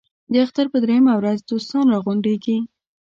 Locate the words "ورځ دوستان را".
1.17-1.99